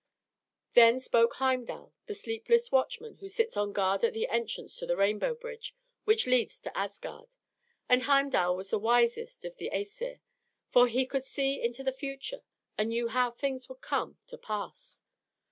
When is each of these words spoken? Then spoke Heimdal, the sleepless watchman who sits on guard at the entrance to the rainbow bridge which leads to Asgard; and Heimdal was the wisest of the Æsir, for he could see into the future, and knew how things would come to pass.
Then 0.73 0.99
spoke 0.99 1.35
Heimdal, 1.35 1.93
the 2.07 2.15
sleepless 2.15 2.71
watchman 2.71 3.17
who 3.17 3.29
sits 3.29 3.55
on 3.55 3.71
guard 3.71 4.03
at 4.03 4.13
the 4.13 4.27
entrance 4.29 4.75
to 4.79 4.87
the 4.87 4.97
rainbow 4.97 5.35
bridge 5.35 5.75
which 6.05 6.25
leads 6.25 6.57
to 6.61 6.75
Asgard; 6.75 7.35
and 7.87 8.01
Heimdal 8.01 8.55
was 8.55 8.71
the 8.71 8.79
wisest 8.79 9.45
of 9.45 9.57
the 9.57 9.69
Æsir, 9.69 10.19
for 10.71 10.87
he 10.87 11.05
could 11.05 11.23
see 11.25 11.61
into 11.63 11.83
the 11.83 11.93
future, 11.93 12.41
and 12.79 12.89
knew 12.89 13.09
how 13.09 13.29
things 13.29 13.69
would 13.69 13.81
come 13.81 14.17
to 14.25 14.39
pass. 14.39 15.03